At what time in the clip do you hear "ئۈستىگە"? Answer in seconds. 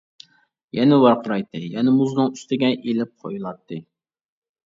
2.37-2.71